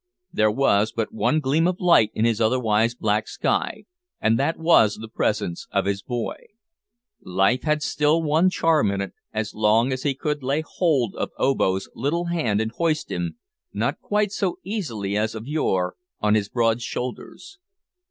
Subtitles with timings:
[0.33, 3.85] There was but one gleam of light in his otherwise black sky,
[4.19, 6.33] and that was the presence of his boy.
[7.21, 11.29] Life had still one charm in it as long as he could lay hold of
[11.37, 13.37] Obo's little hand and hoist him,
[13.73, 17.59] not quite so easily as of yore, on his broad shoulders.